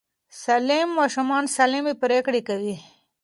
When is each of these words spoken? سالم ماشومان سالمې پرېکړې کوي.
سالم 0.41 0.87
ماشومان 0.99 1.43
سالمې 1.55 1.93
پرېکړې 2.03 2.41
کوي. 2.47 2.75